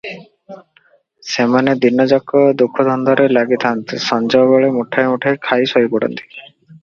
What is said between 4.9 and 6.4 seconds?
ମୁଠାଏ ଖାଇ ଶୋଇପଡନ୍ତି।